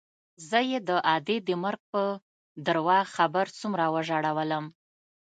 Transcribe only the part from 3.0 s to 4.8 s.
خبر څومره وژړولوم.